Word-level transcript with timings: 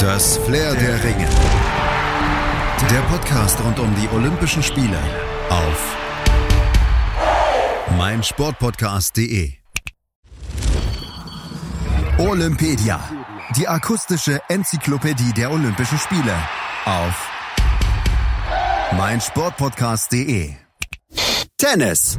Das 0.00 0.38
Flair 0.38 0.74
der 0.76 1.04
Ringe. 1.04 1.28
Der 2.90 3.00
Podcast 3.10 3.62
rund 3.62 3.78
um 3.78 3.94
die 3.96 4.08
Olympischen 4.08 4.62
Spiele 4.62 4.98
auf 5.50 5.96
meinsportpodcast.de. 7.98 9.52
Olympedia, 12.16 12.98
die 13.56 13.68
akustische 13.68 14.40
Enzyklopädie 14.48 15.34
der 15.34 15.50
Olympischen 15.50 15.98
Spiele 15.98 16.34
auf 16.86 17.30
meinsportpodcast.de. 18.96 20.54
Tennis. 21.58 22.18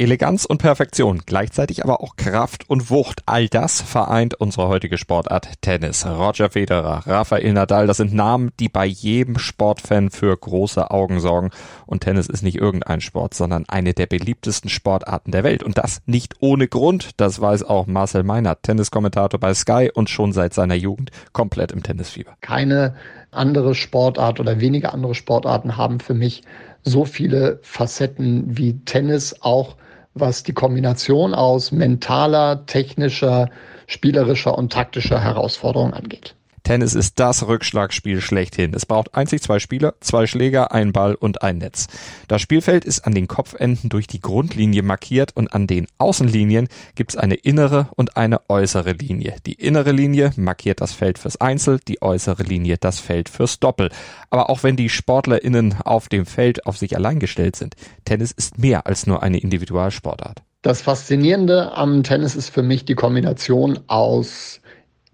Eleganz 0.00 0.46
und 0.46 0.62
Perfektion, 0.62 1.20
gleichzeitig 1.26 1.84
aber 1.84 2.00
auch 2.00 2.16
Kraft 2.16 2.70
und 2.70 2.88
Wucht. 2.88 3.20
All 3.26 3.48
das 3.48 3.82
vereint 3.82 4.32
unsere 4.32 4.66
heutige 4.66 4.96
Sportart 4.96 5.60
Tennis. 5.60 6.06
Roger 6.06 6.48
Federer, 6.48 7.02
Rafael 7.06 7.52
Nadal, 7.52 7.86
das 7.86 7.98
sind 7.98 8.14
Namen, 8.14 8.50
die 8.58 8.70
bei 8.70 8.86
jedem 8.86 9.38
Sportfan 9.38 10.08
für 10.08 10.34
große 10.34 10.90
Augen 10.90 11.20
sorgen. 11.20 11.50
Und 11.84 12.00
Tennis 12.00 12.28
ist 12.28 12.42
nicht 12.42 12.56
irgendein 12.56 13.02
Sport, 13.02 13.34
sondern 13.34 13.66
eine 13.68 13.92
der 13.92 14.06
beliebtesten 14.06 14.70
Sportarten 14.70 15.32
der 15.32 15.44
Welt. 15.44 15.62
Und 15.62 15.76
das 15.76 16.00
nicht 16.06 16.36
ohne 16.40 16.66
Grund. 16.66 17.10
Das 17.18 17.38
weiß 17.38 17.64
auch 17.64 17.86
Marcel 17.86 18.22
Meinert, 18.22 18.62
Tenniskommentator 18.62 19.38
bei 19.38 19.52
Sky 19.52 19.90
und 19.92 20.08
schon 20.08 20.32
seit 20.32 20.54
seiner 20.54 20.76
Jugend 20.76 21.10
komplett 21.34 21.72
im 21.72 21.82
Tennisfieber. 21.82 22.38
Keine 22.40 22.94
andere 23.32 23.74
Sportart 23.74 24.40
oder 24.40 24.60
wenige 24.60 24.94
andere 24.94 25.14
Sportarten 25.14 25.76
haben 25.76 26.00
für 26.00 26.14
mich 26.14 26.42
so 26.84 27.04
viele 27.04 27.58
Facetten 27.60 28.56
wie 28.56 28.82
Tennis 28.86 29.36
auch 29.42 29.76
was 30.14 30.42
die 30.42 30.52
Kombination 30.52 31.34
aus 31.34 31.72
mentaler, 31.72 32.66
technischer, 32.66 33.50
spielerischer 33.86 34.56
und 34.56 34.72
taktischer 34.72 35.20
Herausforderung 35.20 35.94
angeht. 35.94 36.34
Tennis 36.62 36.94
ist 36.94 37.18
das 37.18 37.46
Rückschlagspiel 37.46 38.20
schlechthin. 38.20 38.74
Es 38.74 38.86
braucht 38.86 39.14
einzig 39.14 39.42
zwei 39.42 39.58
Spieler, 39.58 39.94
zwei 40.00 40.26
Schläger, 40.26 40.72
ein 40.72 40.92
Ball 40.92 41.14
und 41.14 41.42
ein 41.42 41.58
Netz. 41.58 41.86
Das 42.28 42.42
Spielfeld 42.42 42.84
ist 42.84 43.06
an 43.06 43.14
den 43.14 43.28
Kopfenden 43.28 43.90
durch 43.90 44.06
die 44.06 44.20
Grundlinie 44.20 44.82
markiert 44.82 45.36
und 45.36 45.52
an 45.52 45.66
den 45.66 45.86
Außenlinien 45.98 46.68
gibt 46.94 47.12
es 47.12 47.16
eine 47.16 47.34
innere 47.34 47.88
und 47.96 48.16
eine 48.16 48.48
äußere 48.48 48.92
Linie. 48.92 49.36
Die 49.46 49.54
innere 49.54 49.92
Linie 49.92 50.32
markiert 50.36 50.80
das 50.80 50.92
Feld 50.92 51.18
fürs 51.18 51.40
Einzel, 51.40 51.80
die 51.86 52.02
äußere 52.02 52.42
Linie 52.42 52.76
das 52.78 53.00
Feld 53.00 53.28
fürs 53.28 53.60
Doppel. 53.60 53.90
Aber 54.30 54.50
auch 54.50 54.62
wenn 54.62 54.76
die 54.76 54.88
SportlerInnen 54.88 55.76
auf 55.84 56.08
dem 56.08 56.26
Feld 56.26 56.66
auf 56.66 56.76
sich 56.76 56.96
allein 56.96 57.18
gestellt 57.18 57.56
sind, 57.56 57.74
Tennis 58.04 58.32
ist 58.32 58.58
mehr 58.58 58.86
als 58.86 59.06
nur 59.06 59.22
eine 59.22 59.38
Individualsportart. 59.38 60.42
Das 60.62 60.82
Faszinierende 60.82 61.72
am 61.72 62.02
Tennis 62.02 62.36
ist 62.36 62.50
für 62.50 62.62
mich 62.62 62.84
die 62.84 62.94
Kombination 62.94 63.80
aus 63.86 64.60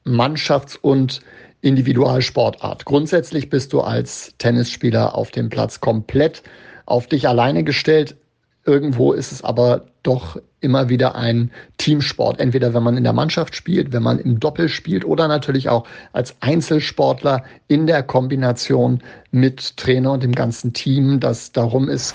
Mannschafts- 0.05 0.77
und 0.77 1.21
Individualsportart. 1.61 2.85
Grundsätzlich 2.85 3.51
bist 3.51 3.73
du 3.73 3.81
als 3.81 4.35
Tennisspieler 4.39 5.15
auf 5.15 5.31
dem 5.31 5.49
Platz 5.49 5.81
komplett 5.81 6.43
auf 6.85 7.07
dich 7.07 7.29
alleine 7.29 7.65
gestellt. 7.65 8.17
Irgendwo 8.65 9.13
ist 9.13 9.33
es 9.33 9.43
aber 9.43 9.87
doch 10.03 10.41
immer 10.61 10.89
wieder 10.89 11.15
ein 11.15 11.51
Teamsport. 11.79 12.41
Entweder 12.41 12.75
wenn 12.75 12.83
man 12.83 12.97
in 12.97 13.05
der 13.05 13.13
Mannschaft 13.13 13.55
spielt, 13.55 13.93
wenn 13.93 14.03
man 14.03 14.19
im 14.19 14.41
Doppel 14.41 14.69
spielt 14.69 15.05
oder 15.05 15.29
natürlich 15.29 15.69
auch 15.69 15.87
als 16.13 16.35
Einzelsportler 16.41 17.45
in 17.69 17.87
der 17.87 18.03
Kombination 18.03 19.03
mit 19.31 19.77
Trainer 19.77 20.13
und 20.13 20.23
dem 20.23 20.33
ganzen 20.33 20.73
Team, 20.73 21.21
das 21.21 21.53
darum 21.53 21.89
ist. 21.89 22.15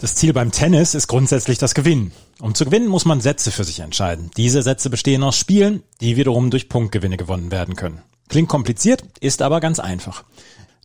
Das 0.00 0.14
Ziel 0.14 0.32
beim 0.32 0.50
Tennis 0.50 0.94
ist 0.94 1.08
grundsätzlich 1.08 1.58
das 1.58 1.74
Gewinnen. 1.74 2.12
Um 2.40 2.54
zu 2.54 2.64
gewinnen, 2.64 2.88
muss 2.88 3.04
man 3.04 3.20
Sätze 3.20 3.50
für 3.50 3.64
sich 3.64 3.80
entscheiden. 3.80 4.30
Diese 4.34 4.62
Sätze 4.62 4.88
bestehen 4.88 5.22
aus 5.22 5.36
Spielen, 5.36 5.82
die 6.00 6.16
wiederum 6.16 6.50
durch 6.50 6.70
Punktgewinne 6.70 7.18
gewonnen 7.18 7.50
werden 7.50 7.76
können. 7.76 8.00
Klingt 8.30 8.48
kompliziert, 8.48 9.04
ist 9.20 9.42
aber 9.42 9.60
ganz 9.60 9.78
einfach. 9.78 10.24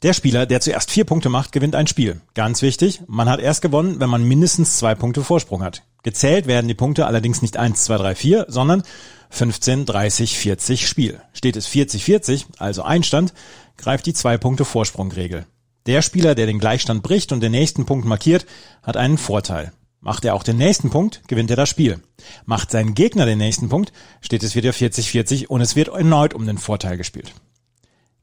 Der 0.04 0.12
Spieler, 0.12 0.46
der 0.46 0.60
zuerst 0.60 0.92
vier 0.92 1.06
Punkte 1.06 1.30
macht, 1.30 1.54
gewinnt 1.54 1.76
ein 1.76 1.88
Spiel. 1.88 2.20
Ganz 2.34 2.62
wichtig, 2.62 3.04
man 3.08 3.30
hat 3.30 3.40
erst 3.40 3.62
gewonnen, 3.62 4.02
wenn 4.02 4.10
man 4.10 4.28
mindestens 4.28 4.80
zwei 4.80 4.96
Punkte 4.96 5.24
Vorsprung 5.24 5.64
hat. 5.64 5.84
Gezählt 6.04 6.46
werden 6.46 6.68
die 6.68 6.74
Punkte 6.74 7.08
allerdings 7.08 7.42
nicht 7.42 7.56
1, 7.56 7.86
2, 7.86 7.98
3, 7.98 8.16
4, 8.16 8.46
sondern 8.50 8.84
15, 9.30 9.86
30, 9.86 10.38
40 10.38 10.90
Spiel. 10.90 11.22
Steht 11.32 11.56
es 11.56 11.68
40, 11.68 12.04
40, 12.04 12.48
also 12.58 12.84
Einstand, 12.84 13.34
greift 13.78 14.08
die 14.08 14.14
zwei 14.14 14.38
Punkte 14.38 14.66
Vorsprungregel. 14.66 15.46
Der 15.86 16.02
Spieler, 16.02 16.34
der 16.34 16.48
den 16.48 16.60
Gleichstand 16.60 17.04
bricht 17.04 17.32
und 17.32 17.42
den 17.42 17.52
nächsten 17.52 17.86
Punkt 17.86 18.06
markiert, 18.06 18.46
hat 18.82 18.98
einen 18.98 19.20
Vorteil. 19.20 19.72
Macht 20.02 20.26
er 20.26 20.34
auch 20.34 20.44
den 20.44 20.58
nächsten 20.58 20.90
Punkt, 20.90 21.22
gewinnt 21.28 21.50
er 21.50 21.56
das 21.56 21.70
Spiel. 21.70 22.00
Macht 22.46 22.72
sein 22.72 22.96
Gegner 22.96 23.26
den 23.26 23.38
nächsten 23.38 23.70
Punkt, 23.70 23.94
steht 24.22 24.44
es 24.44 24.56
wieder 24.56 24.72
40-40 24.72 25.48
und 25.48 25.62
es 25.62 25.76
wird 25.76 25.90
erneut 25.90 26.34
um 26.34 26.46
den 26.46 26.58
Vorteil 26.58 26.98
gespielt. 26.98 27.34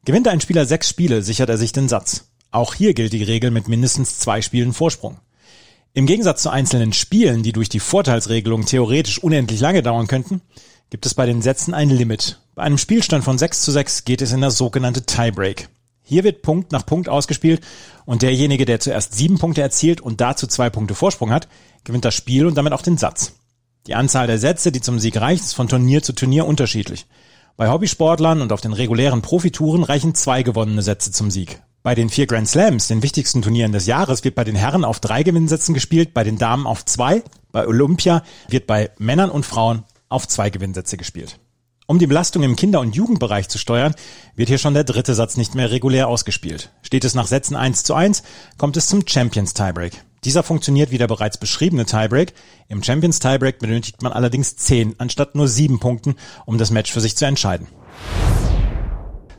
Gewinnt 0.05 0.27
ein 0.27 0.41
Spieler 0.41 0.67
sechs 0.67 0.89
Spiele, 0.89 1.23
sichert 1.23 1.49
er 1.49 1.59
sich 1.59 1.73
den 1.73 1.89
Satz. 1.89 2.29
Auch 2.51 2.75
hier 2.75 2.95
gilt 2.95 3.13
die 3.13 3.23
Regel 3.23 3.53
mit 3.53 3.69
mindestens 3.69 4.19
zwei 4.19 4.43
Spielen 4.43 4.73
Vorsprung. 4.73 5.19
Im 5.95 6.07
Gegensatz 6.07 6.43
zu 6.43 6.51
einzelnen 6.51 6.93
Spielen, 6.93 7.43
die 7.43 7.53
durch 7.53 7.69
die 7.69 7.81
Vorteilsregelung 7.81 8.65
theoretisch 8.65 9.19
unendlich 9.19 9.61
lange 9.61 9.83
dauern 9.83 10.09
könnten, 10.09 10.41
gibt 10.91 11.07
es 11.07 11.15
bei 11.15 11.27
den 11.27 11.43
Sätzen 11.43 11.75
ein 11.75 11.91
Limit. 11.91 12.41
Bei 12.55 12.63
einem 12.63 12.79
Spielstand 12.79 13.25
von 13.25 13.39
6 13.39 13.63
zu 13.63 13.71
6 13.71 14.05
geht 14.05 14.21
es 14.21 14.33
in 14.33 14.41
das 14.41 14.59
sogenannte 14.59 15.07
Tiebreak. 15.07 15.69
Hier 16.13 16.25
wird 16.25 16.43
Punkt 16.43 16.73
nach 16.73 16.85
Punkt 16.85 17.09
ausgespielt 17.09 17.63
und 18.05 18.21
derjenige, 18.21 18.67
der 18.67 18.81
zuerst 18.81 19.15
sieben 19.15 19.39
Punkte 19.39 19.63
erzielt 19.63 20.03
und 20.03 20.21
dazu 20.21 20.47
zwei 20.47 20.69
Punkte 20.69 20.95
Vorsprung 20.95 21.31
hat, 21.31 21.49
gewinnt 21.85 22.05
das 22.05 22.15
Spiel 22.15 22.45
und 22.45 22.55
damit 22.55 22.75
auch 22.75 22.83
den 22.83 22.99
Satz. 22.99 23.33
Die 23.87 23.95
Anzahl 23.95 24.27
der 24.27 24.39
Sätze, 24.39 24.73
die 24.73 24.83
zum 24.83 24.99
Sieg 24.99 25.19
reicht, 25.19 25.43
ist 25.43 25.55
von 25.55 25.69
Turnier 25.69 26.03
zu 26.03 26.13
Turnier 26.13 26.45
unterschiedlich. 26.45 27.07
Bei 27.57 27.71
Hobbysportlern 27.71 28.43
und 28.43 28.53
auf 28.53 28.61
den 28.61 28.75
regulären 28.75 29.23
Profitouren 29.23 29.85
reichen 29.85 30.15
zwei 30.15 30.43
gewonnene 30.43 30.83
Sätze 30.83 31.13
zum 31.13 31.31
Sieg. 31.31 31.63
Bei 31.83 31.95
den 31.95 32.11
vier 32.11 32.27
Grand 32.27 32.47
Slams, 32.47 32.89
den 32.89 33.03
wichtigsten 33.03 33.41
Turnieren 33.41 33.73
des 33.73 33.87
Jahres, 33.87 34.23
wird 34.23 34.35
bei 34.35 34.45
den 34.45 34.55
Herren 34.55 34.85
auf 34.85 35.01
drei 35.01 35.23
Gewinnsätzen 35.23 35.73
gespielt, 35.73 36.13
bei 36.13 36.25
den 36.25 36.37
Damen 36.37 36.67
auf 36.67 36.85
zwei, 36.85 37.23
bei 37.53 37.67
Olympia 37.67 38.23
wird 38.49 38.67
bei 38.67 38.91
Männern 38.99 39.31
und 39.31 39.47
Frauen 39.47 39.85
auf 40.11 40.29
zwei 40.29 40.51
Gewinnsätze 40.51 40.99
gespielt. 40.99 41.39
Um 41.93 41.99
die 41.99 42.07
Belastung 42.07 42.43
im 42.43 42.57
Kinder- 42.57 42.81
und 42.81 42.97
Jugendbereich 42.97 43.51
zu 43.51 43.59
steuern, 43.59 43.95
wird 44.35 44.49
hier 44.49 44.57
schon 44.57 44.73
der 44.73 44.85
dritte 44.85 45.15
Satz 45.15 45.37
nicht 45.37 45.55
mehr 45.55 45.71
regulär 45.71 46.09
ausgespielt. 46.09 46.71
Steht 46.81 47.05
es 47.05 47.15
nach 47.15 47.27
Sätzen 47.27 47.55
1 47.55 47.85
zu 47.85 47.93
1, 47.93 48.23
kommt 48.57 48.79
es 48.79 48.87
zum 48.87 49.07
Champions 49.07 49.53
Tiebreak. 49.53 50.03
Dieser 50.25 50.43
funktioniert 50.43 50.91
wie 50.91 50.97
der 50.97 51.07
bereits 51.07 51.37
beschriebene 51.37 51.85
Tiebreak. 51.85 52.33
Im 52.69 52.83
Champions 52.83 53.19
Tiebreak 53.19 53.59
benötigt 53.59 54.01
man 54.01 54.15
allerdings 54.15 54.57
10 54.57 54.95
anstatt 55.01 55.35
nur 55.35 55.49
7 55.49 55.81
Punkten, 55.81 56.17
um 56.47 56.57
das 56.57 56.71
Match 56.71 56.91
für 56.91 57.03
sich 57.03 57.15
zu 57.15 57.27
entscheiden. 57.27 57.69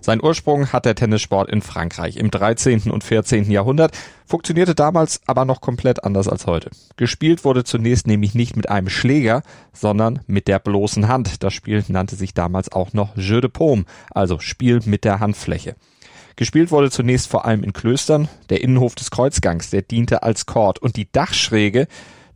Sein 0.05 0.21
Ursprung 0.21 0.73
hat 0.73 0.83
der 0.83 0.95
Tennissport 0.95 1.49
in 1.49 1.61
Frankreich 1.61 2.17
im 2.17 2.29
13. 2.29 2.91
und 2.91 3.05
14. 3.05 3.49
Jahrhundert, 3.49 3.97
funktionierte 4.25 4.75
damals 4.75 5.21
aber 5.27 5.45
noch 5.45 5.61
komplett 5.61 6.03
anders 6.03 6.27
als 6.27 6.45
heute. 6.45 6.71
Gespielt 6.97 7.45
wurde 7.45 7.63
zunächst 7.63 8.05
nämlich 8.05 8.35
nicht 8.35 8.57
mit 8.57 8.67
einem 8.67 8.89
Schläger, 8.89 9.43
sondern 9.71 10.19
mit 10.27 10.49
der 10.49 10.59
bloßen 10.59 11.07
Hand. 11.07 11.41
Das 11.41 11.53
Spiel 11.53 11.85
nannte 11.87 12.17
sich 12.17 12.33
damals 12.33 12.69
auch 12.69 12.91
noch 12.91 13.15
Jeu 13.15 13.39
de 13.39 13.49
Paume, 13.49 13.85
also 14.11 14.39
Spiel 14.39 14.81
mit 14.83 15.05
der 15.05 15.21
Handfläche. 15.21 15.77
Gespielt 16.35 16.71
wurde 16.71 16.91
zunächst 16.91 17.29
vor 17.29 17.45
allem 17.45 17.63
in 17.63 17.71
Klöstern. 17.71 18.27
Der 18.49 18.59
Innenhof 18.59 18.95
des 18.95 19.09
Kreuzgangs, 19.09 19.69
der 19.69 19.83
diente 19.83 20.21
als 20.21 20.45
Chord 20.45 20.79
und 20.79 20.97
die 20.97 21.09
Dachschräge, 21.09 21.87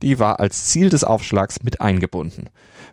die 0.01 0.19
war 0.19 0.39
als 0.39 0.65
Ziel 0.65 0.89
des 0.89 1.03
Aufschlags 1.03 1.63
mit 1.63 1.81
eingebunden. 1.81 2.49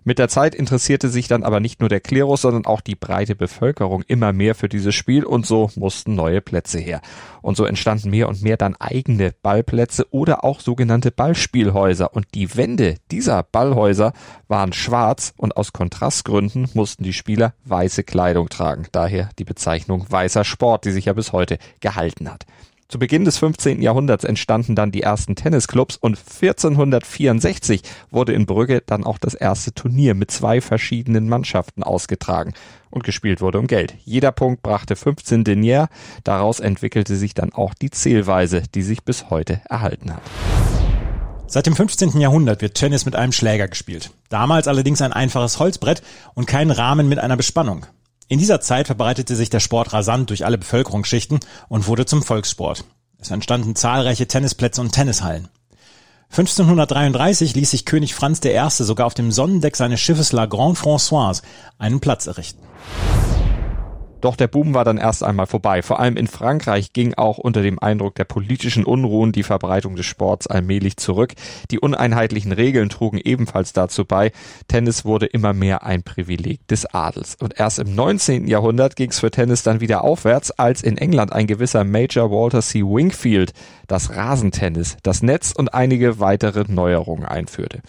Mit 0.06 0.18
der 0.18 0.28
Zeit 0.28 0.54
interessierte 0.54 1.08
sich 1.08 1.28
dann 1.28 1.44
aber 1.44 1.60
nicht 1.60 1.80
nur 1.80 1.88
der 1.88 2.00
Klerus, 2.00 2.42
sondern 2.42 2.66
auch 2.66 2.82
die 2.82 2.94
breite 2.94 3.34
Bevölkerung 3.34 4.02
immer 4.06 4.34
mehr 4.34 4.54
für 4.54 4.68
dieses 4.68 4.94
Spiel 4.94 5.24
und 5.24 5.46
so 5.46 5.70
mussten 5.76 6.14
neue 6.14 6.42
Plätze 6.42 6.78
her. 6.78 7.00
Und 7.40 7.56
so 7.56 7.64
entstanden 7.64 8.10
mehr 8.10 8.28
und 8.28 8.42
mehr 8.42 8.58
dann 8.58 8.76
eigene 8.76 9.32
Ballplätze 9.42 10.06
oder 10.10 10.44
auch 10.44 10.60
sogenannte 10.60 11.10
Ballspielhäuser 11.10 12.14
und 12.14 12.26
die 12.34 12.54
Wände 12.54 12.96
dieser 13.10 13.42
Ballhäuser 13.42 14.12
waren 14.46 14.74
schwarz 14.74 15.32
und 15.38 15.56
aus 15.56 15.72
Kontrastgründen 15.72 16.68
mussten 16.74 17.02
die 17.02 17.14
Spieler 17.14 17.54
weiße 17.64 18.04
Kleidung 18.04 18.50
tragen. 18.50 18.86
Daher 18.92 19.30
die 19.38 19.44
Bezeichnung 19.44 20.04
weißer 20.08 20.44
Sport, 20.44 20.84
die 20.84 20.92
sich 20.92 21.06
ja 21.06 21.14
bis 21.14 21.32
heute 21.32 21.58
gehalten 21.80 22.30
hat. 22.30 22.44
Zu 22.94 23.00
Beginn 23.00 23.24
des 23.24 23.38
15. 23.38 23.82
Jahrhunderts 23.82 24.22
entstanden 24.22 24.76
dann 24.76 24.92
die 24.92 25.02
ersten 25.02 25.34
Tennisclubs 25.34 25.96
und 25.96 26.16
1464 26.16 27.82
wurde 28.12 28.32
in 28.32 28.46
Brügge 28.46 28.84
dann 28.86 29.02
auch 29.02 29.18
das 29.18 29.34
erste 29.34 29.74
Turnier 29.74 30.14
mit 30.14 30.30
zwei 30.30 30.60
verschiedenen 30.60 31.28
Mannschaften 31.28 31.82
ausgetragen 31.82 32.54
und 32.90 33.02
gespielt 33.02 33.40
wurde 33.40 33.58
um 33.58 33.66
Geld. 33.66 33.96
Jeder 34.04 34.30
Punkt 34.30 34.62
brachte 34.62 34.94
15 34.94 35.42
Denier, 35.42 35.88
daraus 36.22 36.60
entwickelte 36.60 37.16
sich 37.16 37.34
dann 37.34 37.52
auch 37.52 37.74
die 37.74 37.90
Zählweise, 37.90 38.62
die 38.72 38.82
sich 38.82 39.02
bis 39.02 39.28
heute 39.28 39.60
erhalten 39.68 40.14
hat. 40.14 40.22
Seit 41.48 41.66
dem 41.66 41.74
15. 41.74 42.20
Jahrhundert 42.20 42.62
wird 42.62 42.76
Tennis 42.76 43.06
mit 43.06 43.16
einem 43.16 43.32
Schläger 43.32 43.66
gespielt. 43.66 44.12
Damals 44.28 44.68
allerdings 44.68 45.02
ein 45.02 45.12
einfaches 45.12 45.58
Holzbrett 45.58 46.00
und 46.34 46.46
kein 46.46 46.70
Rahmen 46.70 47.08
mit 47.08 47.18
einer 47.18 47.36
Bespannung. 47.36 47.86
In 48.28 48.38
dieser 48.38 48.60
Zeit 48.60 48.86
verbreitete 48.86 49.36
sich 49.36 49.50
der 49.50 49.60
Sport 49.60 49.92
rasant 49.92 50.30
durch 50.30 50.46
alle 50.46 50.56
Bevölkerungsschichten 50.58 51.40
und 51.68 51.86
wurde 51.86 52.06
zum 52.06 52.22
Volkssport. 52.22 52.84
Es 53.18 53.30
entstanden 53.30 53.76
zahlreiche 53.76 54.26
Tennisplätze 54.26 54.80
und 54.80 54.92
Tennishallen. 54.92 55.48
1533 56.30 57.54
ließ 57.54 57.70
sich 57.70 57.84
König 57.84 58.14
Franz 58.14 58.40
I. 58.44 58.58
sogar 58.70 59.06
auf 59.06 59.14
dem 59.14 59.30
Sonnendeck 59.30 59.76
seines 59.76 60.00
Schiffes 60.00 60.32
La 60.32 60.46
Grande 60.46 60.80
Françoise 60.80 61.42
einen 61.78 62.00
Platz 62.00 62.26
errichten. 62.26 62.60
Doch 64.24 64.36
der 64.36 64.48
Boom 64.48 64.72
war 64.72 64.86
dann 64.86 64.96
erst 64.96 65.22
einmal 65.22 65.44
vorbei. 65.44 65.82
Vor 65.82 66.00
allem 66.00 66.16
in 66.16 66.28
Frankreich 66.28 66.94
ging 66.94 67.12
auch 67.12 67.36
unter 67.36 67.60
dem 67.60 67.78
Eindruck 67.78 68.14
der 68.14 68.24
politischen 68.24 68.86
Unruhen 68.86 69.32
die 69.32 69.42
Verbreitung 69.42 69.96
des 69.96 70.06
Sports 70.06 70.46
allmählich 70.46 70.96
zurück. 70.96 71.34
Die 71.70 71.78
uneinheitlichen 71.78 72.52
Regeln 72.52 72.88
trugen 72.88 73.20
ebenfalls 73.22 73.74
dazu 73.74 74.06
bei. 74.06 74.32
Tennis 74.66 75.04
wurde 75.04 75.26
immer 75.26 75.52
mehr 75.52 75.84
ein 75.84 76.02
Privileg 76.02 76.66
des 76.68 76.86
Adels. 76.86 77.36
Und 77.38 77.60
erst 77.60 77.78
im 77.78 77.94
19. 77.94 78.46
Jahrhundert 78.46 78.96
ging 78.96 79.10
es 79.10 79.20
für 79.20 79.30
Tennis 79.30 79.62
dann 79.62 79.82
wieder 79.82 80.02
aufwärts, 80.04 80.52
als 80.52 80.82
in 80.82 80.96
England 80.96 81.34
ein 81.34 81.46
gewisser 81.46 81.84
Major 81.84 82.30
Walter 82.30 82.62
C. 82.62 82.80
Wingfield 82.80 83.52
das 83.88 84.16
Rasentennis, 84.16 84.96
das 85.02 85.22
Netz 85.22 85.52
und 85.54 85.74
einige 85.74 86.18
weitere 86.18 86.64
Neuerungen 86.66 87.26
einführte. 87.26 87.82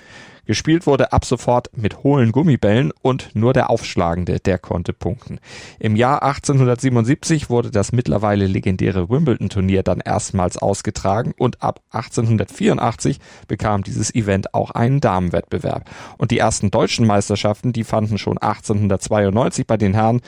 Gespielt 0.45 0.85
wurde 0.85 1.11
ab 1.11 1.25
sofort 1.25 1.69
mit 1.75 2.03
hohlen 2.03 2.31
Gummibällen 2.31 2.91
und 3.01 3.29
nur 3.33 3.53
der 3.53 3.69
Aufschlagende, 3.69 4.39
der 4.39 4.59
konnte 4.59 4.93
punkten. 4.93 5.39
Im 5.79 5.95
Jahr 5.95 6.23
1877 6.23 7.49
wurde 7.49 7.71
das 7.71 7.91
mittlerweile 7.91 8.45
legendäre 8.45 9.09
Wimbledon-Turnier 9.09 9.83
dann 9.83 10.01
erstmals 10.01 10.57
ausgetragen 10.57 11.33
und 11.37 11.61
ab 11.63 11.81
1884 11.91 13.19
bekam 13.47 13.83
dieses 13.83 14.13
Event 14.13 14.53
auch 14.53 14.71
einen 14.71 15.01
Damenwettbewerb. 15.01 15.89
Und 16.17 16.31
die 16.31 16.39
ersten 16.39 16.71
deutschen 16.71 17.07
Meisterschaften, 17.07 17.73
die 17.73 17.83
fanden 17.83 18.17
schon 18.17 18.37
1892 18.37 19.65
bei 19.65 19.77
den 19.77 19.93
Herren 19.93 20.21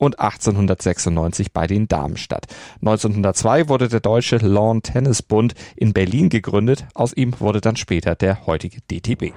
und 0.00 0.18
1896 0.18 1.52
bei 1.52 1.66
den 1.66 1.86
Damen 1.86 2.16
statt. 2.16 2.46
1902 2.80 3.68
wurde 3.68 3.88
der 3.88 4.00
Deutsche 4.00 4.38
Lawn 4.38 4.82
Tennis 4.82 5.22
Bund 5.22 5.54
in 5.76 5.92
Berlin 5.92 6.30
gegründet. 6.30 6.86
Aus 6.94 7.12
ihm 7.12 7.38
wurde 7.38 7.60
dann 7.60 7.76
später 7.76 8.14
der 8.14 8.46
heutige 8.46 8.80
DTB. 8.90 9.34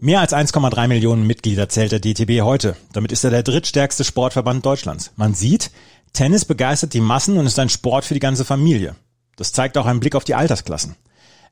Mehr 0.00 0.20
als 0.20 0.32
1,3 0.34 0.88
Millionen 0.88 1.26
Mitglieder 1.26 1.68
zählt 1.68 1.92
der 1.92 2.00
DTB 2.00 2.42
heute. 2.42 2.76
Damit 2.92 3.12
ist 3.12 3.24
er 3.24 3.30
der 3.30 3.44
drittstärkste 3.44 4.04
Sportverband 4.04 4.66
Deutschlands. 4.66 5.12
Man 5.16 5.34
sieht, 5.34 5.70
Tennis 6.12 6.44
begeistert 6.44 6.92
die 6.92 7.00
Massen 7.00 7.38
und 7.38 7.46
ist 7.46 7.58
ein 7.58 7.68
Sport 7.68 8.04
für 8.04 8.14
die 8.14 8.20
ganze 8.20 8.44
Familie. 8.44 8.96
Das 9.36 9.52
zeigt 9.52 9.78
auch 9.78 9.86
ein 9.86 10.00
Blick 10.00 10.16
auf 10.16 10.24
die 10.24 10.34
Altersklassen. 10.34 10.96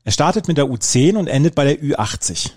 Er 0.02 0.12
startet 0.12 0.48
mit 0.48 0.58
der 0.58 0.66
U10 0.66 1.16
und 1.16 1.28
endet 1.28 1.54
bei 1.54 1.64
der 1.64 1.80
Ü80. 1.80 2.50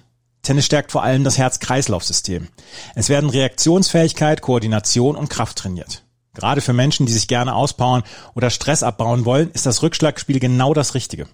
Tennis 0.47 0.65
stärkt 0.65 0.93
vor 0.93 1.03
allem 1.03 1.25
das 1.25 1.37
Herz-Kreislauf-System. 1.37 2.47
Es 2.95 3.09
werden 3.09 3.29
Reaktionsfähigkeit, 3.29 4.41
Koordination 4.41 5.17
und 5.17 5.29
Kraft 5.29 5.57
trainiert. 5.57 6.05
Gerade 6.33 6.61
für 6.61 6.71
Menschen, 6.71 7.05
die 7.05 7.11
sich 7.11 7.27
gerne 7.27 7.53
auspowern 7.53 8.03
oder 8.33 8.49
Stress 8.49 8.81
abbauen 8.81 9.25
wollen, 9.25 9.51
ist 9.51 9.65
das 9.65 9.83
Rückschlagspiel 9.83 10.39
genau 10.39 10.73
das 10.73 10.93
Richtige. 10.93 11.27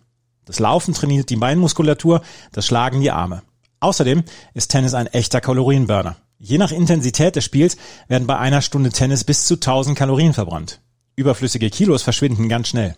Das 0.46 0.58
Laufen 0.58 0.96
trainiert 0.96 1.30
die 1.30 1.36
Beinmuskulatur, 1.36 2.24
das 2.54 2.66
Schlagen 2.66 3.02
die 3.02 3.12
Arme. 3.12 3.44
Außerdem 3.82 4.24
ist 4.56 4.72
Tennis 4.72 4.96
ein 4.96 5.06
echter 5.06 5.42
Kalorienburner. 5.42 6.16
Je 6.40 6.58
nach 6.58 6.72
Intensität 6.72 7.36
des 7.36 7.44
Spiels 7.44 7.78
werden 8.08 8.26
bei 8.26 8.40
einer 8.40 8.64
Stunde 8.64 8.90
Tennis 8.90 9.24
bis 9.24 9.46
zu 9.46 9.56
1000 9.56 9.96
Kalorien 9.96 10.34
verbrannt. 10.34 10.82
Überflüssige 11.16 11.70
Kilos 11.70 12.02
verschwinden 12.02 12.50
ganz 12.50 12.70
schnell. 12.70 12.96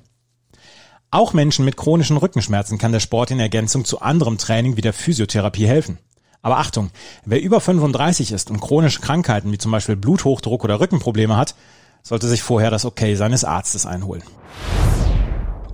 Auch 1.12 1.34
Menschen 1.34 1.66
mit 1.66 1.78
chronischen 1.78 2.18
Rückenschmerzen 2.18 2.78
kann 2.78 2.92
der 2.92 3.00
Sport 3.00 3.32
in 3.32 3.40
Ergänzung 3.40 3.86
zu 3.86 4.02
anderem 4.02 4.38
Training 4.38 4.78
wie 4.78 4.82
der 4.82 4.94
Physiotherapie 4.94 5.68
helfen. 5.68 5.98
Aber 6.42 6.58
Achtung, 6.58 6.92
wer 7.26 7.42
über 7.42 7.60
35 7.60 8.32
ist 8.32 8.52
und 8.52 8.60
chronische 8.60 9.02
Krankheiten 9.02 9.52
wie 9.52 9.58
zum 9.58 9.72
Beispiel 9.72 9.96
Bluthochdruck 9.96 10.64
oder 10.64 10.80
Rückenprobleme 10.80 11.36
hat, 11.36 11.56
sollte 12.04 12.28
sich 12.28 12.44
vorher 12.44 12.70
das 12.70 12.86
Okay 12.86 13.16
seines 13.16 13.44
Arztes 13.44 13.86
einholen. 13.86 14.24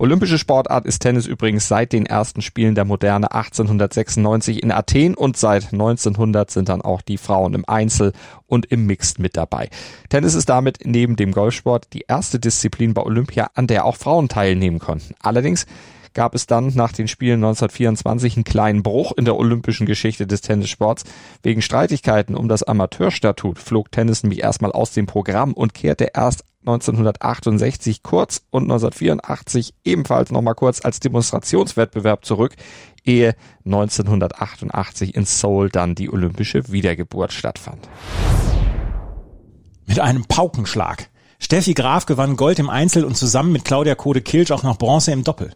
Olympische 0.02 0.36
Sportart 0.36 0.84
ist 0.84 0.98
Tennis 0.98 1.28
übrigens 1.28 1.68
seit 1.68 1.92
den 1.92 2.06
ersten 2.06 2.42
Spielen 2.42 2.74
der 2.74 2.84
Moderne 2.84 3.30
1896 3.30 4.60
in 4.60 4.72
Athen 4.72 5.14
und 5.14 5.36
seit 5.36 5.72
1900 5.72 6.50
sind 6.50 6.68
dann 6.68 6.82
auch 6.82 7.02
die 7.02 7.18
Frauen 7.18 7.54
im 7.54 7.64
Einzel 7.68 8.12
und 8.48 8.66
im 8.66 8.84
Mixed 8.86 9.20
mit 9.20 9.36
dabei. 9.36 9.70
Tennis 10.08 10.34
ist 10.34 10.48
damit 10.48 10.80
neben 10.82 11.14
dem 11.14 11.30
Golfsport 11.30 11.92
die 11.92 12.04
erste 12.08 12.40
Disziplin 12.40 12.94
bei 12.94 13.02
Olympia, 13.02 13.50
an 13.54 13.68
der 13.68 13.84
auch 13.84 13.94
Frauen 13.94 14.28
teilnehmen 14.28 14.80
konnten. 14.80 15.14
Allerdings 15.22 15.66
gab 16.14 16.34
es 16.34 16.46
dann 16.46 16.72
nach 16.74 16.92
den 16.92 17.08
Spielen 17.08 17.44
1924 17.44 18.36
einen 18.36 18.44
kleinen 18.44 18.82
Bruch 18.82 19.12
in 19.16 19.24
der 19.24 19.36
olympischen 19.36 19.86
Geschichte 19.86 20.26
des 20.26 20.40
Tennissports. 20.40 21.04
Wegen 21.42 21.62
Streitigkeiten 21.62 22.34
um 22.34 22.48
das 22.48 22.62
Amateurstatut 22.62 23.58
flog 23.58 23.90
Tennis 23.92 24.22
nämlich 24.22 24.42
erstmal 24.42 24.72
aus 24.72 24.92
dem 24.92 25.06
Programm 25.06 25.52
und 25.52 25.74
kehrte 25.74 26.10
erst 26.14 26.44
1968 26.60 28.02
kurz 28.02 28.42
und 28.50 28.64
1984 28.64 29.74
ebenfalls 29.84 30.30
nochmal 30.30 30.54
kurz 30.54 30.84
als 30.84 31.00
Demonstrationswettbewerb 31.00 32.24
zurück, 32.24 32.54
ehe 33.04 33.34
1988 33.64 35.14
in 35.14 35.24
Seoul 35.24 35.70
dann 35.70 35.94
die 35.94 36.10
olympische 36.10 36.70
Wiedergeburt 36.70 37.32
stattfand. 37.32 37.88
Mit 39.86 39.98
einem 39.98 40.24
Paukenschlag. 40.24 41.08
Steffi 41.40 41.74
Graf 41.74 42.06
gewann 42.06 42.36
Gold 42.36 42.60
im 42.60 42.70
Einzel 42.70 43.04
und 43.04 43.16
zusammen 43.16 43.50
mit 43.50 43.64
Claudia 43.64 43.96
Kode-Kilsch 43.96 44.52
auch 44.52 44.62
noch 44.62 44.78
Bronze 44.78 45.10
im 45.10 45.24
Doppel. 45.24 45.52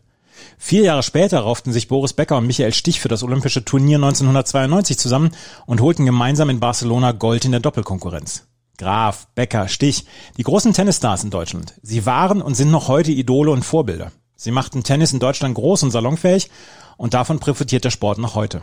Vier 0.58 0.82
Jahre 0.82 1.02
später 1.02 1.40
rauften 1.40 1.72
sich 1.72 1.88
Boris 1.88 2.12
Becker 2.12 2.36
und 2.38 2.46
Michael 2.46 2.72
Stich 2.72 3.00
für 3.00 3.08
das 3.08 3.22
Olympische 3.22 3.64
Turnier 3.64 3.96
1992 3.96 4.98
zusammen 4.98 5.30
und 5.66 5.80
holten 5.80 6.06
gemeinsam 6.06 6.50
in 6.50 6.60
Barcelona 6.60 7.12
Gold 7.12 7.44
in 7.44 7.52
der 7.52 7.60
Doppelkonkurrenz. 7.60 8.46
Graf, 8.78 9.28
Becker, 9.34 9.68
Stich, 9.68 10.04
die 10.36 10.42
großen 10.42 10.72
Tennisstars 10.72 11.24
in 11.24 11.30
Deutschland. 11.30 11.74
Sie 11.82 12.06
waren 12.06 12.42
und 12.42 12.54
sind 12.54 12.70
noch 12.70 12.88
heute 12.88 13.12
Idole 13.12 13.50
und 13.50 13.64
Vorbilder. 13.64 14.12
Sie 14.36 14.50
machten 14.50 14.82
Tennis 14.82 15.12
in 15.12 15.18
Deutschland 15.18 15.54
groß 15.54 15.82
und 15.82 15.90
salonfähig 15.90 16.50
und 16.96 17.14
davon 17.14 17.38
profitiert 17.38 17.84
der 17.84 17.90
Sport 17.90 18.18
noch 18.18 18.34
heute. 18.34 18.60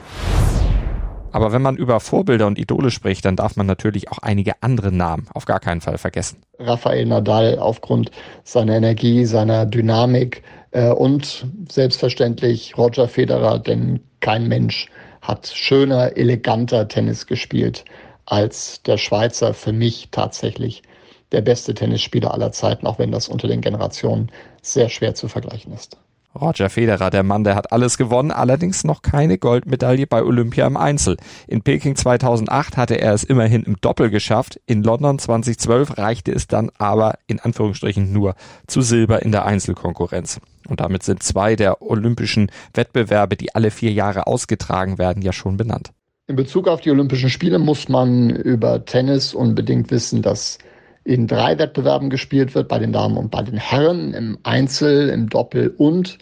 Aber 1.33 1.51
wenn 1.51 1.63
man 1.63 1.75
über 1.75 1.99
Vorbilder 1.99 2.45
und 2.45 2.59
Idole 2.59 2.91
spricht, 2.91 3.25
dann 3.25 3.35
darf 3.35 3.55
man 3.55 3.65
natürlich 3.65 4.11
auch 4.11 4.19
einige 4.19 4.53
andere 4.61 4.91
Namen 4.91 5.27
auf 5.33 5.45
gar 5.45 5.59
keinen 5.59 5.81
Fall 5.81 5.97
vergessen. 5.97 6.37
Rafael 6.59 7.05
Nadal 7.07 7.57
aufgrund 7.57 8.11
seiner 8.43 8.75
Energie, 8.75 9.25
seiner 9.25 9.65
Dynamik 9.65 10.43
äh, 10.71 10.91
und 10.91 11.47
selbstverständlich 11.69 12.77
Roger 12.77 13.07
Federer, 13.07 13.57
denn 13.57 13.99
kein 14.19 14.47
Mensch 14.47 14.89
hat 15.21 15.47
schöner, 15.47 16.15
eleganter 16.15 16.87
Tennis 16.87 17.25
gespielt 17.25 17.83
als 18.25 18.83
der 18.83 18.97
Schweizer 18.97 19.53
für 19.53 19.73
mich 19.73 20.09
tatsächlich 20.11 20.83
der 21.31 21.41
beste 21.41 21.73
Tennisspieler 21.73 22.31
aller 22.31 22.51
Zeiten, 22.51 22.85
auch 22.85 22.99
wenn 22.99 23.11
das 23.11 23.27
unter 23.27 23.47
den 23.47 23.61
Generationen 23.61 24.31
sehr 24.61 24.87
schwer 24.89 25.15
zu 25.15 25.27
vergleichen 25.27 25.73
ist. 25.73 25.97
Roger 26.39 26.69
Federer, 26.69 27.11
der 27.11 27.23
Mann, 27.23 27.43
der 27.43 27.55
hat 27.55 27.71
alles 27.71 27.97
gewonnen, 27.97 28.31
allerdings 28.31 28.83
noch 28.83 29.03
keine 29.03 29.37
Goldmedaille 29.37 30.07
bei 30.07 30.23
Olympia 30.23 30.65
im 30.65 30.77
Einzel. 30.77 31.17
In 31.47 31.61
Peking 31.61 31.95
2008 31.95 32.75
hatte 32.75 32.95
er 32.95 33.13
es 33.13 33.23
immerhin 33.23 33.63
im 33.63 33.79
Doppel 33.81 34.09
geschafft. 34.09 34.59
In 34.65 34.81
London 34.81 35.19
2012 35.19 35.97
reichte 35.97 36.31
es 36.31 36.47
dann 36.47 36.71
aber 36.77 37.19
in 37.27 37.39
Anführungsstrichen 37.39 38.11
nur 38.11 38.35
zu 38.67 38.81
Silber 38.81 39.21
in 39.21 39.31
der 39.31 39.45
Einzelkonkurrenz. 39.45 40.39
Und 40.67 40.79
damit 40.79 41.03
sind 41.03 41.21
zwei 41.21 41.55
der 41.55 41.81
olympischen 41.81 42.49
Wettbewerbe, 42.73 43.35
die 43.35 43.53
alle 43.53 43.69
vier 43.69 43.91
Jahre 43.91 44.25
ausgetragen 44.25 44.97
werden, 44.97 45.21
ja 45.21 45.33
schon 45.33 45.57
benannt. 45.57 45.91
In 46.27 46.35
Bezug 46.35 46.67
auf 46.67 46.81
die 46.81 46.89
Olympischen 46.89 47.29
Spiele 47.29 47.59
muss 47.59 47.89
man 47.89 48.29
über 48.29 48.85
Tennis 48.85 49.33
unbedingt 49.33 49.91
wissen, 49.91 50.21
dass 50.21 50.57
in 51.03 51.27
drei 51.27 51.57
Wettbewerben 51.59 52.09
gespielt 52.09 52.55
wird, 52.55 52.67
bei 52.67 52.79
den 52.79 52.93
Damen 52.93 53.17
und 53.17 53.31
bei 53.31 53.41
den 53.41 53.57
Herren, 53.57 54.13
im 54.13 54.37
Einzel, 54.43 55.09
im 55.09 55.29
Doppel 55.29 55.73
und 55.77 56.17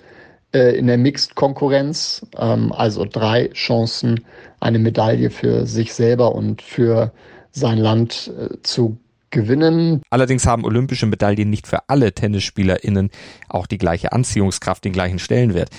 äh, 0.53 0.75
in 0.77 0.87
der 0.87 0.97
Mixed-Konkurrenz. 0.97 2.25
Ähm, 2.37 2.71
also 2.71 3.05
drei 3.05 3.49
Chancen, 3.49 4.25
eine 4.59 4.79
Medaille 4.79 5.29
für 5.29 5.65
sich 5.65 5.93
selber 5.93 6.33
und 6.33 6.61
für 6.61 7.11
sein 7.51 7.77
Land 7.77 8.31
äh, 8.37 8.57
zu 8.63 8.97
gewinnen. 9.29 10.01
Allerdings 10.09 10.45
haben 10.45 10.65
olympische 10.65 11.05
Medaillen 11.05 11.49
nicht 11.49 11.67
für 11.67 11.89
alle 11.89 12.13
TennisspielerInnen 12.13 13.11
auch 13.47 13.65
die 13.65 13.77
gleiche 13.77 14.11
Anziehungskraft, 14.11 14.83
den 14.83 14.91
gleichen 14.93 15.19
Stellenwert. 15.19 15.69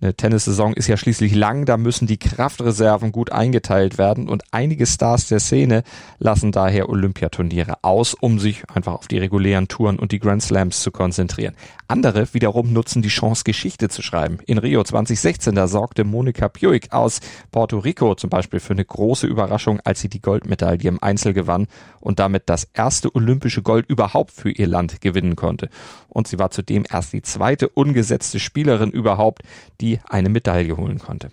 Eine 0.00 0.14
Tennissaison 0.14 0.74
ist 0.74 0.86
ja 0.86 0.96
schließlich 0.96 1.34
lang, 1.34 1.64
da 1.64 1.76
müssen 1.76 2.06
die 2.06 2.18
Kraftreserven 2.18 3.10
gut 3.10 3.32
eingeteilt 3.32 3.98
werden 3.98 4.28
und 4.28 4.44
einige 4.52 4.86
Stars 4.86 5.26
der 5.26 5.40
Szene 5.40 5.82
lassen 6.20 6.52
daher 6.52 6.88
Olympiaturniere 6.88 7.82
aus, 7.82 8.14
um 8.14 8.38
sich 8.38 8.62
einfach 8.70 8.92
auf 8.92 9.08
die 9.08 9.18
regulären 9.18 9.66
Touren 9.66 9.98
und 9.98 10.12
die 10.12 10.20
Grand 10.20 10.40
Slams 10.40 10.82
zu 10.82 10.92
konzentrieren. 10.92 11.56
Andere 11.88 12.32
wiederum 12.32 12.72
nutzen 12.72 13.02
die 13.02 13.08
Chance, 13.08 13.42
Geschichte 13.42 13.88
zu 13.88 14.02
schreiben. 14.02 14.38
In 14.46 14.58
Rio 14.58 14.84
2016, 14.84 15.56
da 15.56 15.66
sorgte 15.66 16.04
Monika 16.04 16.48
Puig 16.48 16.92
aus 16.92 17.18
Puerto 17.50 17.80
Rico 17.80 18.14
zum 18.14 18.30
Beispiel 18.30 18.60
für 18.60 18.74
eine 18.74 18.84
große 18.84 19.26
Überraschung, 19.26 19.80
als 19.82 20.00
sie 20.00 20.08
die 20.08 20.22
Goldmedaille 20.22 20.88
im 20.88 21.02
Einzel 21.02 21.32
gewann 21.32 21.66
und 21.98 22.20
damit 22.20 22.44
das 22.46 22.68
erste 22.72 23.12
olympische 23.16 23.62
Gold 23.62 23.86
überhaupt 23.88 24.30
für 24.30 24.50
ihr 24.50 24.68
Land 24.68 25.00
gewinnen 25.00 25.34
konnte. 25.34 25.70
Und 26.08 26.28
sie 26.28 26.38
war 26.38 26.52
zudem 26.52 26.84
erst 26.88 27.12
die 27.12 27.22
zweite 27.22 27.68
ungesetzte 27.68 28.38
Spielerin 28.38 28.90
überhaupt, 28.90 29.42
die 29.80 29.87
die 29.88 30.00
eine 30.08 30.28
Medaille 30.28 30.76
holen 30.76 30.98
konnte. 30.98 31.30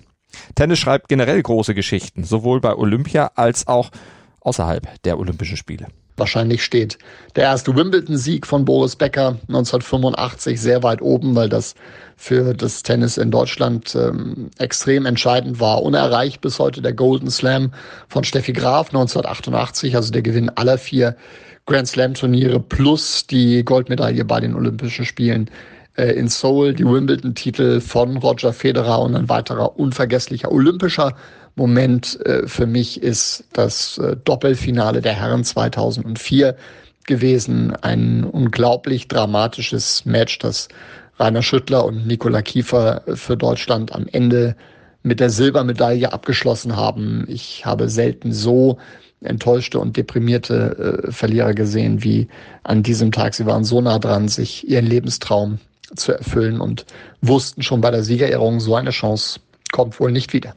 Tennis 0.55 0.79
schreibt 0.79 1.09
generell 1.09 1.41
große 1.41 1.73
Geschichten, 1.73 2.23
sowohl 2.23 2.61
bei 2.61 2.75
Olympia 2.75 3.31
als 3.35 3.67
auch 3.67 3.91
außerhalb 4.41 4.87
der 5.03 5.17
Olympischen 5.17 5.57
Spiele. 5.57 5.87
Wahrscheinlich 6.17 6.63
steht 6.63 6.97
der 7.35 7.43
erste 7.43 7.75
Wimbledon-Sieg 7.75 8.47
von 8.47 8.63
Boris 8.63 8.95
Becker 8.95 9.37
1985 9.49 10.61
sehr 10.61 10.81
weit 10.81 11.01
oben, 11.01 11.35
weil 11.35 11.49
das 11.49 11.75
für 12.15 12.53
das 12.53 12.83
Tennis 12.83 13.17
in 13.17 13.31
Deutschland 13.31 13.93
ähm, 13.95 14.49
extrem 14.57 15.05
entscheidend 15.05 15.59
war. 15.59 15.83
Unerreicht 15.83 16.39
bis 16.39 16.57
heute 16.57 16.81
der 16.81 16.93
Golden 16.93 17.29
Slam 17.29 17.73
von 18.07 18.23
Steffi 18.23 18.53
Graf 18.53 18.87
1988, 18.87 19.93
also 19.97 20.13
der 20.13 20.21
Gewinn 20.21 20.49
aller 20.49 20.77
vier 20.77 21.17
Grand 21.65 21.87
Slam-Turniere 21.87 22.61
plus 22.61 23.27
die 23.27 23.65
Goldmedaille 23.65 24.23
bei 24.23 24.39
den 24.39 24.55
Olympischen 24.55 25.03
Spielen 25.03 25.49
äh, 25.97 26.11
in 26.11 26.27
Seoul, 26.27 26.73
die 26.73 26.85
Wimbledon-Titel 26.85 27.81
von 27.81 28.17
Roger 28.17 28.53
Federer 28.53 29.01
und 29.01 29.15
ein 29.15 29.29
weiterer 29.29 29.77
unvergesslicher 29.79 30.51
olympischer 30.51 31.15
Moment 31.55 32.19
äh, 32.25 32.47
für 32.47 32.65
mich 32.65 33.01
ist 33.01 33.45
das 33.53 33.97
äh, 33.97 34.17
Doppelfinale 34.23 35.01
der 35.01 35.13
Herren 35.13 35.43
2004 35.43 36.55
gewesen. 37.05 37.73
Ein 37.77 38.25
unglaublich 38.25 39.07
dramatisches 39.07 40.05
Match, 40.05 40.39
das 40.39 40.67
Rainer 41.17 41.41
Schüttler 41.41 41.85
und 41.85 42.05
Nikola 42.07 42.41
Kiefer 42.41 43.03
für 43.13 43.37
Deutschland 43.37 43.95
am 43.95 44.05
Ende 44.11 44.55
mit 45.03 45.21
der 45.21 45.29
Silbermedaille 45.29 46.11
abgeschlossen 46.11 46.75
haben. 46.75 47.25
Ich 47.29 47.65
habe 47.65 47.87
selten 47.87 48.33
so 48.33 48.77
enttäuschte 49.21 49.79
und 49.79 49.95
deprimierte 49.95 51.05
äh, 51.07 51.11
Verlierer 51.11 51.53
gesehen 51.53 52.03
wie 52.03 52.27
an 52.63 52.83
diesem 52.83 53.13
Tag. 53.13 53.33
Sie 53.33 53.45
waren 53.45 53.63
so 53.63 53.79
nah 53.79 53.97
dran, 53.97 54.27
sich 54.27 54.67
ihren 54.67 54.85
Lebenstraum 54.85 55.59
zu 55.95 56.11
erfüllen 56.11 56.61
und 56.61 56.85
wussten 57.21 57.63
schon 57.63 57.81
bei 57.81 57.91
der 57.91 58.03
Siegerehrung, 58.03 58.59
so 58.59 58.75
eine 58.75 58.91
Chance 58.91 59.39
kommt 59.71 59.99
wohl 59.99 60.11
nicht 60.11 60.33
wieder. 60.33 60.55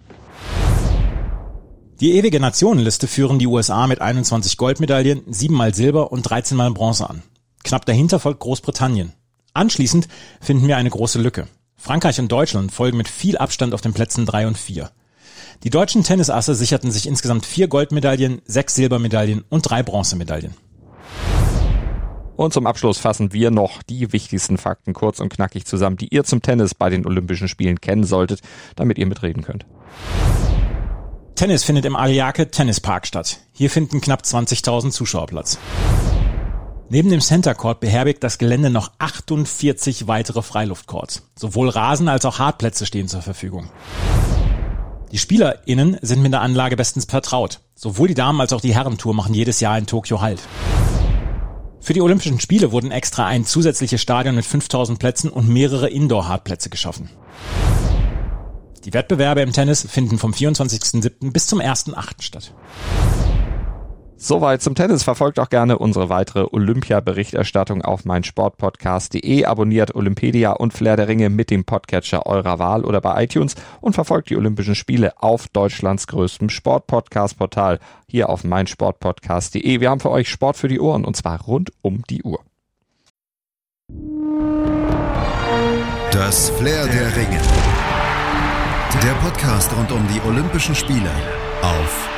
Die 2.00 2.14
ewige 2.14 2.38
Nationenliste 2.38 3.08
führen 3.08 3.40
die 3.40 3.48
USA 3.48 3.88
mit 3.88 4.00
21 4.00 4.56
Goldmedaillen, 4.56 5.22
7 5.26 5.54
mal 5.54 5.74
Silber 5.74 6.12
und 6.12 6.22
13 6.22 6.56
mal 6.56 6.70
Bronze 6.70 7.10
an. 7.10 7.22
Knapp 7.64 7.86
dahinter 7.86 8.20
folgt 8.20 8.40
Großbritannien. 8.40 9.12
Anschließend 9.52 10.06
finden 10.40 10.68
wir 10.68 10.76
eine 10.76 10.90
große 10.90 11.20
Lücke. 11.20 11.48
Frankreich 11.76 12.20
und 12.20 12.30
Deutschland 12.30 12.70
folgen 12.70 12.96
mit 12.96 13.08
viel 13.08 13.36
Abstand 13.36 13.74
auf 13.74 13.80
den 13.80 13.94
Plätzen 13.94 14.26
3 14.26 14.46
und 14.46 14.58
4. 14.58 14.90
Die 15.64 15.70
deutschen 15.70 16.04
Tennisasse 16.04 16.54
sicherten 16.54 16.92
sich 16.92 17.08
insgesamt 17.08 17.44
vier 17.44 17.66
Goldmedaillen, 17.66 18.42
sechs 18.44 18.76
Silbermedaillen 18.76 19.44
und 19.48 19.62
drei 19.62 19.82
Bronzemedaillen. 19.82 20.54
Und 22.38 22.52
zum 22.52 22.68
Abschluss 22.68 22.98
fassen 22.98 23.32
wir 23.32 23.50
noch 23.50 23.82
die 23.82 24.12
wichtigsten 24.12 24.58
Fakten 24.58 24.92
kurz 24.92 25.18
und 25.18 25.28
knackig 25.28 25.66
zusammen, 25.66 25.96
die 25.96 26.14
ihr 26.14 26.22
zum 26.22 26.40
Tennis 26.40 26.72
bei 26.72 26.88
den 26.88 27.04
Olympischen 27.04 27.48
Spielen 27.48 27.80
kennen 27.80 28.04
solltet, 28.04 28.42
damit 28.76 28.96
ihr 28.96 29.06
mitreden 29.06 29.42
könnt. 29.42 29.66
Tennis 31.34 31.64
findet 31.64 31.84
im 31.84 31.96
Aliake 31.96 32.48
Tennispark 32.48 33.08
statt. 33.08 33.40
Hier 33.50 33.70
finden 33.70 34.00
knapp 34.00 34.22
20.000 34.22 34.92
Zuschauer 34.92 35.26
Platz. 35.26 35.58
Neben 36.88 37.10
dem 37.10 37.20
Center 37.20 37.56
Court 37.56 37.80
beherbergt 37.80 38.22
das 38.22 38.38
Gelände 38.38 38.70
noch 38.70 38.92
48 39.00 40.06
weitere 40.06 40.42
Freiluftcourts. 40.42 41.28
Sowohl 41.34 41.68
Rasen 41.68 42.06
als 42.06 42.24
auch 42.24 42.38
Hartplätze 42.38 42.86
stehen 42.86 43.08
zur 43.08 43.22
Verfügung. 43.22 43.68
Die 45.10 45.18
SpielerInnen 45.18 45.98
sind 46.02 46.22
mit 46.22 46.32
der 46.32 46.42
Anlage 46.42 46.76
bestens 46.76 47.06
vertraut. 47.06 47.58
Sowohl 47.74 48.06
die 48.06 48.14
Damen 48.14 48.40
als 48.40 48.52
auch 48.52 48.60
die 48.60 48.76
Herrentour 48.76 49.12
machen 49.12 49.34
jedes 49.34 49.58
Jahr 49.58 49.76
in 49.76 49.86
Tokio 49.86 50.20
Halt. 50.20 50.40
Für 51.88 51.94
die 51.94 52.02
Olympischen 52.02 52.38
Spiele 52.38 52.70
wurden 52.70 52.90
extra 52.90 53.24
ein 53.24 53.46
zusätzliches 53.46 54.02
Stadion 54.02 54.34
mit 54.34 54.44
5000 54.44 54.98
Plätzen 54.98 55.30
und 55.30 55.48
mehrere 55.48 55.88
Indoor-Hartplätze 55.88 56.68
geschaffen. 56.68 57.08
Die 58.84 58.92
Wettbewerbe 58.92 59.40
im 59.40 59.54
Tennis 59.54 59.88
finden 59.90 60.18
vom 60.18 60.32
24.07. 60.32 61.32
bis 61.32 61.46
zum 61.46 61.62
1.08. 61.62 62.20
statt. 62.20 62.52
Soweit 64.20 64.62
zum 64.62 64.74
Tennis. 64.74 65.04
Verfolgt 65.04 65.38
auch 65.38 65.48
gerne 65.48 65.78
unsere 65.78 66.08
weitere 66.08 66.48
Olympia-Berichterstattung 66.50 67.82
auf 67.82 68.04
meinsportpodcast.de. 68.04 69.44
Abonniert 69.44 69.94
Olympedia 69.94 70.50
und 70.52 70.72
Flair 70.72 70.96
der 70.96 71.06
Ringe 71.06 71.30
mit 71.30 71.50
dem 71.50 71.64
Podcatcher 71.64 72.26
eurer 72.26 72.58
Wahl 72.58 72.84
oder 72.84 73.00
bei 73.00 73.22
iTunes 73.22 73.54
und 73.80 73.92
verfolgt 73.92 74.30
die 74.30 74.36
Olympischen 74.36 74.74
Spiele 74.74 75.12
auf 75.22 75.46
Deutschlands 75.46 76.08
größtem 76.08 76.50
Sportpodcast-Portal 76.50 77.78
hier 78.08 78.28
auf 78.28 78.42
meinsportpodcast.de. 78.42 79.80
Wir 79.80 79.88
haben 79.88 80.00
für 80.00 80.10
euch 80.10 80.28
Sport 80.28 80.56
für 80.56 80.68
die 80.68 80.80
Ohren 80.80 81.04
und 81.04 81.16
zwar 81.16 81.40
rund 81.42 81.70
um 81.80 82.02
die 82.10 82.24
Uhr. 82.24 82.40
Das 86.10 86.50
Flair 86.50 86.88
der 86.88 87.16
Ringe. 87.16 87.40
Der 89.00 89.12
Podcast 89.22 89.70
rund 89.76 89.92
um 89.92 90.04
die 90.08 90.20
Olympischen 90.28 90.74
Spiele 90.74 91.10
auf 91.62 92.17